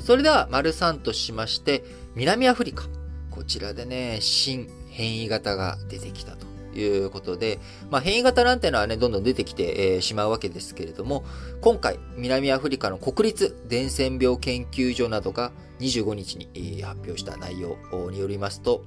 [0.00, 1.84] それでは、丸3としまして、
[2.14, 2.84] 南アフリカ。
[3.30, 6.46] こちらでね、新変異型が出てきたと
[6.78, 7.58] いうことで、
[7.90, 11.24] まあ、変異型なんてのはね、どんどん出てきて、えー、しまうわけですけれども、
[11.60, 17.76] 今回、南アフリカの国立伝染病研究所などが25日に、えー、発表した内容
[18.10, 18.84] によりますと、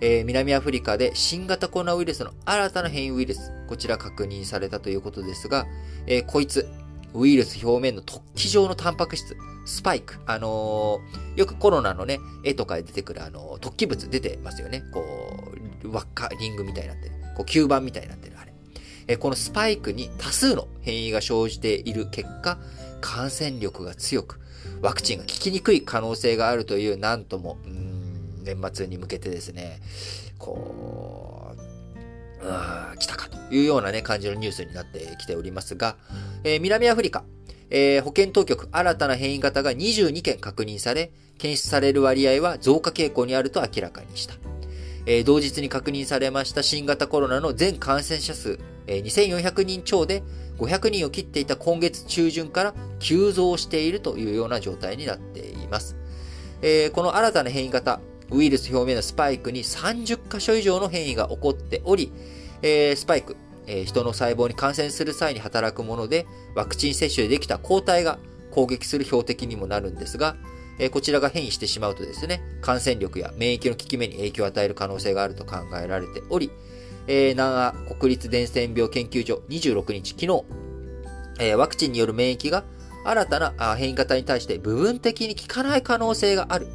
[0.00, 5.66] えー、南アフリカで新型コロナウイルスの新たな変異ウイルス、こちら確認されたということですが、
[6.06, 6.68] えこいつ、
[7.14, 10.18] ウイルス表面の突起状のタンパク質、スパイク。
[10.26, 14.84] あのー、よくコロナのね、絵とかで出てくる、あのー、突起物出てますよね。
[14.92, 15.04] こ
[15.82, 17.14] う、輪っか、リングみたいになってる。
[17.36, 18.54] こう、吸盤みたいになってる、あれ。
[19.08, 22.58] えこのスパイクに多数の変異が生じている結果、
[23.00, 24.40] 感染力が強く、
[24.80, 29.80] ワクチンが効きにくい可能性があるという、なんとも、うん、年末に向けてですね、
[30.38, 31.54] こ
[32.40, 35.96] う、うん、来たかというようなね、感じのニュースになってきておりますが、
[36.44, 37.24] えー、南アフリカ、
[37.70, 44.34] えー、保健当局、新たな変異型が22件確認され、検出される割合は増加傾向にあると明らかにした。
[45.06, 50.24] えー、同日に確認されました新型コロナの全感染者数、えー、2400人超で
[50.58, 55.96] 500人を切っていた今月中旬から急増しているというような状態になっています。
[56.62, 62.10] えー、この新たな変異型、ウイルス表面のスパイクに30箇所以上の変異が起こっており、
[62.62, 68.18] えー、スパイク、えー、人の細胞に感染する際に働くもので、ワクチン接種でできた抗体が
[68.50, 70.36] 攻撃する標的にもなるんですが、
[70.78, 76.50] えー、こちらが変異してしまうとですね、感染力や免疫の効き目に影響を与える可能性があると考えられており、
[77.06, 80.44] えー、南ア国立伝染病研究所26日、昨日、
[81.38, 82.64] えー、ワクチンによる免疫が
[83.04, 86.66] 新たな変異型に対して部分的に効かない可能性がある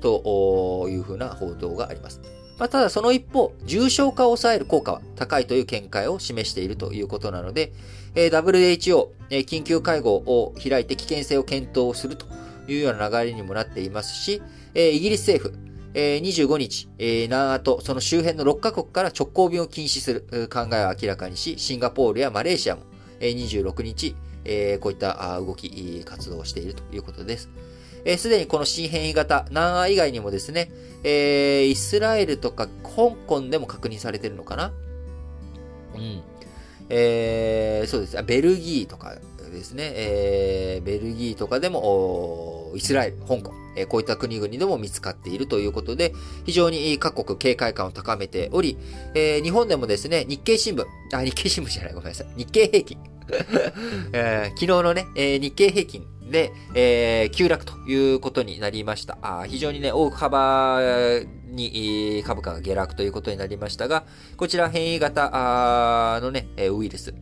[0.00, 2.20] というふうな報道があります。
[2.58, 7.72] まあ、ただその一方、重症化を抑える効果は高いという見解を示しているということなので、
[8.14, 12.26] え WHO、え緊急会合を開いて危険性を検討すると
[12.68, 14.40] いうような流れにもなっていますし、
[14.74, 15.58] えイギリス政府、
[15.94, 22.82] え25日、え南アとその周辺の6カ国から直行便を禁止する考えを明らかにし、シンガポールやマレーシアも、
[23.18, 24.14] え26日、
[24.44, 27.50] えこういった動き、活動をしているということです。
[28.04, 30.70] えす、でにこの新変異型、南ア以外にもですね、
[31.02, 34.72] えー、イスラエルとか香港でも確認されてるのかな？
[35.94, 36.22] うん。
[36.90, 38.22] えー、そうです。
[38.22, 39.16] ベルギーとか
[39.50, 46.12] ですね、えー、ベルギーとかでも、イスラエル、香港、えー、こういった国々でも見つかっているということで、
[46.44, 48.76] 非常に各国警戒感を高めており、
[49.14, 52.26] えー、日本でもですね、日経新聞、あ、日経新聞じゃない、ごめんなさい。
[52.36, 52.98] 日経平均。
[54.12, 59.18] えー、昨日のね、えー、日経平均で、えー、急落ということになりました。
[59.22, 60.80] あ非常にね、大幅
[61.46, 64.04] に株価が下落ということになりましたが、
[64.36, 67.14] こちら変異型のね、ウイルス、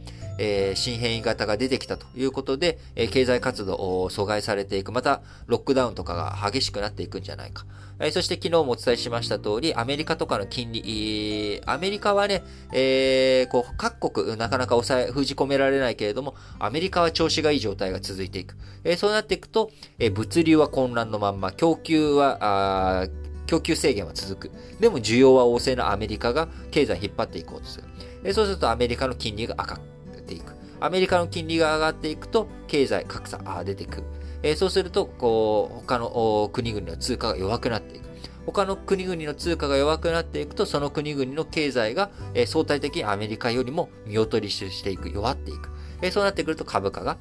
[0.45, 7.65] えー、新変異型が出てきたということで、えー、経済活動を阻害されていく、またロックダウンとかが激しくなっていくんじゃないか。
[8.01, 12.43] えー、そして昨日もお伝えしました通り、アメリカとかの金利、アメリカはね、
[12.73, 18.57] えー、こう、各国なかなか抑え、封じ込められないけれども、アメリカは調子がいい状態が続いていく。
[18.83, 19.71] えー、そうなっていくと、
[20.01, 23.07] えー、物流は混乱のまんま、供給は、あ
[23.47, 24.51] 供給制限は続く。
[24.81, 27.81] でも需要は旺盛なアメリカが経済引っ張っていこうとす
[28.25, 28.33] る。
[28.33, 29.92] そうするとアメリカの金利が赤く
[30.33, 30.55] ていく。
[30.81, 34.05] アメリカの金利が上がっていくと、経済格差が出てくる。
[34.43, 38.09] え、そうすると、こう、他の国々の通貨が弱くなっていく。
[38.47, 45.71] 他の国々の通貨が弱くなっていくと、その国々の経済が、え、相対的にアメリカよりも見劣りしていく、弱っていく。
[46.03, 47.19] え、そうなってくると株価が、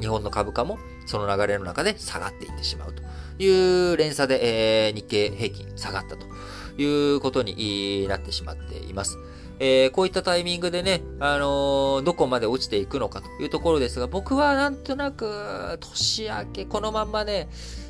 [0.00, 3.02] 日本の株価もその流れの中で下がっていってしまうと
[3.42, 6.26] いう連鎖で、えー、日経平均下がったと
[6.82, 9.18] いうことになってしまっています。
[9.62, 17.46] えー、こういったタイミングでね、あのー、どこまで落ちていくのかというところですが、僕はなんとなく、年明け、このまんまね、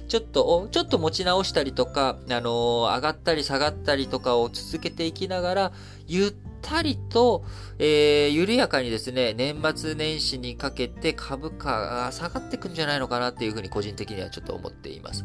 [0.09, 5.73] ちょっと、ちょっと持ち直したりとか、あのー、上がったり下がったりとかを続けていきながら、
[6.09, 7.45] ゆったりと、
[7.79, 15.25] えー、緩やかにですね、年末年始にかけて株価が下がっていくんじゃないのかなっていうふうに個人的にはちょっと思っています。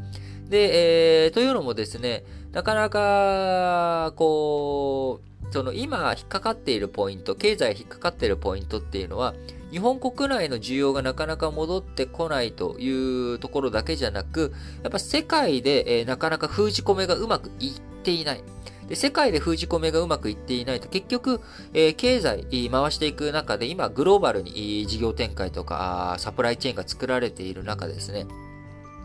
[0.50, 9.34] で、えー、というのもですね、なかなか、こう、その今引っかかっているポイント、経済引っかかっているポイントっていうのは、
[9.72, 14.54] 日本国内の需要がなかなか戻ってこないというところだけじゃなく、
[14.84, 18.44] やっぱ世界で、えー、なかなか封じ込めがうまくいっていない。
[18.88, 21.42] で世界で封じ込めがうまくいっていないと結局、
[21.74, 28.28] えー、経済回していく中で今グローバルに事業展開とかサプライチェーンが作られている中ですね、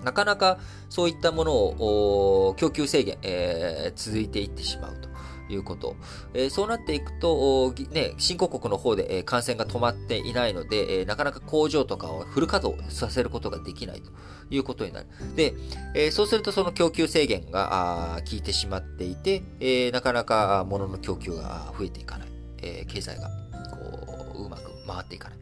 [0.05, 0.59] なかなか
[0.89, 5.11] そういったものを供給制限、えー、続いていってしまうと。
[5.53, 5.97] いうこと。
[6.33, 14.11] えー、そうなっていくと、ね、新興国の方で、え感染が止まっていないので、えなかなか工場とかをフル稼働させることができないと
[14.51, 15.07] いうことになる。
[15.35, 15.55] で、
[15.95, 22.29] えそうするとその供給制限が効いてしまっていて、えなかなか物の供給が増えていかない。
[22.63, 23.29] え経済が
[23.71, 25.39] こううまく回っていかない。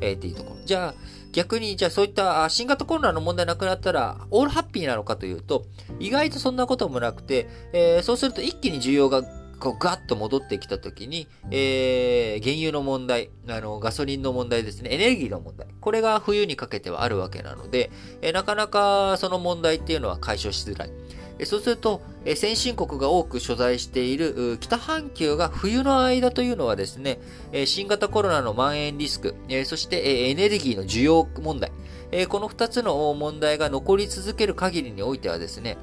[0.00, 0.56] えー、っていうところ。
[0.64, 0.94] じゃあ、
[1.32, 5.64] 逆に、じゃあそういった新型コロナの問題なくなったら、オールハッピーなのかというと、
[5.98, 9.22] 意外とそんなこともなくて、えー、そうすると一気に需要が
[9.64, 15.66] こうガッと戻ってきたときに、えー、原油の問題、あの、ガソリンの問題ですね、エネルギーの問題。
[15.80, 17.90] これが冬にかけてはあるわけなので、
[18.22, 20.90] えー、なかなかその問題っていうのは解消しづらい。
[21.42, 22.00] そうすると、
[22.36, 27.18] 先進国が多く所在している北半球が冬の間というのはですね、
[27.66, 29.34] 新型コロナの蔓延リスク、
[29.64, 31.72] そしてエネルギーの需要問題、
[32.28, 35.76] この2つの問題が残り続ける限りにおいてはですね、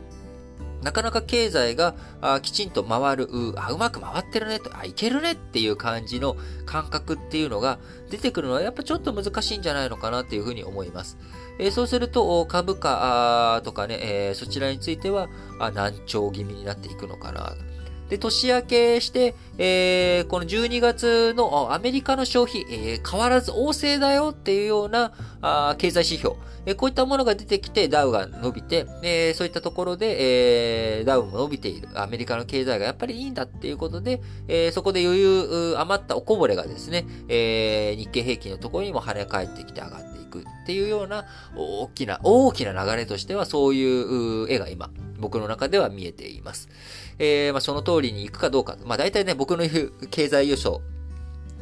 [0.82, 1.96] なかなか経済が
[2.42, 6.36] きちんと回る、あ、うまく回ってるねと、あ、いけるねっていう感じの
[6.66, 7.80] 感覚っていうのが
[8.10, 11.18] 出てくるのはやっぱちょっと難しいんじゃないのかなっていうふうに思います。
[11.60, 15.30] えー、そうすると、株価とかね、えー、そちらについては
[15.74, 17.56] 難聴気味になっていくのかな。
[18.12, 26.36] で、年明けして、えー、この12月のアメリカの消費、えー、変わらず旺盛だよっていうようなあ経済指標、
[26.66, 31.88] えー、こういったものが出てきてダウが伸びて、えー、そういったところで、えー、ダウも伸びている。
[31.96, 41.24] アメリカの経済がやっぱりいいんだっていうことで、えー、そこで余裕、余ったおこぼれがですね、えー、日経平均のところにも跳ね返ってきて上がっていくっていうような
[41.56, 44.90] 大きな、大きな流れとしてはそういう絵が今、
[45.22, 46.68] 僕の中では見えています。
[47.20, 48.78] えー、まあ、その通りに行くかどうか。
[48.84, 50.82] まあ、大体ね、僕の言う経済予想、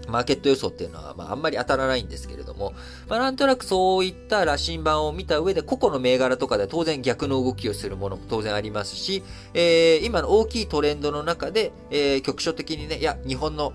[0.09, 2.73] マーケット予想っていうのは、まあ、あんまり当たらないんですけれども、
[3.07, 9.23] まあ、なんとなくそういった羅針盤を見た上で、個々の銘柄とかで当然逆の動きをするものも当然ありますし、
[9.53, 13.73] えー、今の大きいトレンドの中で、えー、局所的にね、いや、日本の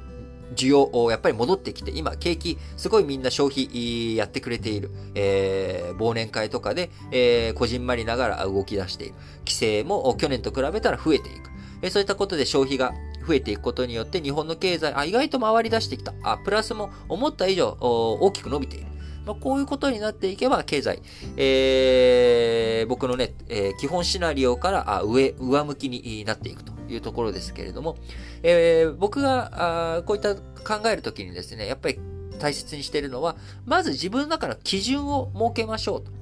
[0.55, 4.91] 需要をやっぱり戻ってきて、今、景気、すごいみんな消費やってくれている。
[5.15, 9.15] えー、忘年会とかで、えー、こじんまりながら動き出している。
[9.41, 11.51] 規制も去年と比べたら増えていく。
[11.83, 12.93] えー、そういったことで消費が
[13.27, 16.13] 増えていくことによって日本の経済、あ、意外と回り出してきた。
[16.23, 18.87] あ、プラスも思った以上大きく伸びている。
[19.27, 21.01] まあ、こういうことになっていけば、経済、
[21.39, 27.97] えー、僕のね、えー、基本シナリオからあ上、上向きになっていくというところですけれども、
[28.43, 31.99] えー、僕があこういった考えるときにですね、やっぱり
[32.39, 33.37] 大切にしているのは、
[33.67, 36.13] まず自分の中の基準を設けましょうと。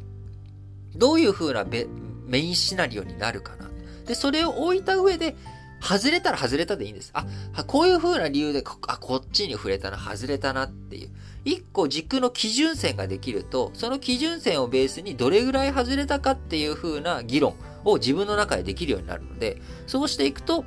[0.95, 3.71] どういう風なメインシナリオになるかな。
[4.07, 5.37] で、それを置いた上で、
[5.81, 7.11] 外れたら外れたでいいんです。
[7.13, 7.27] あ、
[7.65, 11.11] こういう風な理由で、あ、こっちに触れたな、外れたなっていう。
[11.45, 20.65] 一個軸の基準線ができると、その基準線をベースにどれぐらい外れたかっていう風な議論を自分の中でできるようになるので、そうしていくと、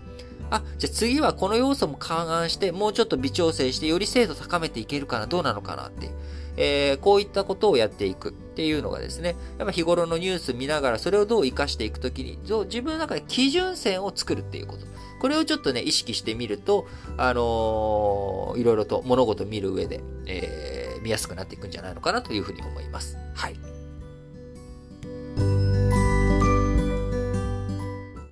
[0.49, 6.11] あ、じゃあ次はこの要素も勘案して、もうちょっと微調整して、より精度高めていけるかな、どうなのかなっていう。
[6.57, 14.85] えー、こういったことをやっていくっていうのがですね、やっぱ日頃のニュース見ながらそれをどう活かしていくときに、自分の中で基準線を作るっていうこと。
[15.19, 16.87] これをちょっとね、意識してみると、
[17.17, 23.17] あのー、いろいろと物事を見る上で、えー、見やすくなっていくんじゃないのかなというふうに思います。
[23.33, 23.74] はい。